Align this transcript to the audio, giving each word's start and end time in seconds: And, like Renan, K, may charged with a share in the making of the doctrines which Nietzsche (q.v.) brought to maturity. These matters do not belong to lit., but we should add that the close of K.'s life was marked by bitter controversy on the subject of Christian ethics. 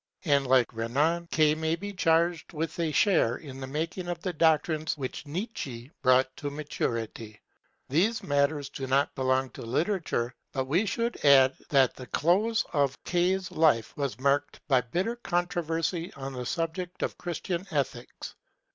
And, 0.25 0.47
like 0.47 0.73
Renan, 0.73 1.27
K, 1.29 1.53
may 1.53 1.75
charged 1.93 2.53
with 2.53 2.79
a 2.79 2.91
share 2.91 3.35
in 3.37 3.59
the 3.59 3.67
making 3.67 4.07
of 4.07 4.19
the 4.23 4.33
doctrines 4.33 4.97
which 4.97 5.27
Nietzsche 5.27 5.79
(q.v.) 5.81 5.91
brought 6.01 6.35
to 6.37 6.49
maturity. 6.49 7.39
These 7.87 8.23
matters 8.23 8.67
do 8.69 8.87
not 8.87 9.13
belong 9.13 9.51
to 9.51 9.61
lit., 9.61 10.03
but 10.53 10.65
we 10.65 10.87
should 10.87 11.23
add 11.23 11.55
that 11.69 11.93
the 11.95 12.07
close 12.07 12.65
of 12.73 12.97
K.'s 13.03 13.51
life 13.51 13.95
was 13.95 14.19
marked 14.19 14.59
by 14.67 14.81
bitter 14.81 15.17
controversy 15.17 16.11
on 16.15 16.33
the 16.33 16.47
subject 16.47 17.03
of 17.03 17.19
Christian 17.19 17.67
ethics. 17.69 18.33